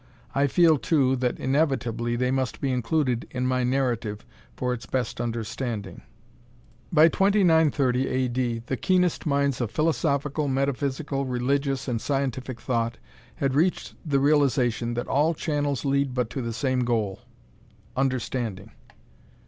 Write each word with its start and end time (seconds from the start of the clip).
I 0.33 0.47
feel, 0.47 0.79
too, 0.79 1.15
that 1.17 1.37
inevitably 1.39 2.15
they 2.15 2.31
must 2.31 2.59
be 2.59 2.71
included 2.71 3.27
in 3.29 3.45
my 3.45 3.63
narrative 3.63 4.25
for 4.55 4.73
its 4.73 4.87
best 4.87 5.21
understanding. 5.21 6.01
By 6.91 7.07
2930, 7.07 8.07
A. 8.09 8.27
D., 8.27 8.63
the 8.65 8.77
keenest 8.77 9.27
minds 9.27 9.61
of 9.61 9.69
philosophical, 9.69 10.47
metaphysical, 10.47 11.25
religious 11.25 11.87
and 11.87 12.01
scientific 12.01 12.59
thought 12.59 12.97
had 13.35 13.53
reached 13.53 13.93
the 14.03 14.19
realization 14.19 14.95
that 14.95 15.07
all 15.07 15.35
channels 15.35 15.85
lead 15.85 16.15
but 16.15 16.31
to 16.31 16.41
the 16.41 16.51
same 16.51 16.79
goal 16.79 17.19
Understanding. 17.95 18.71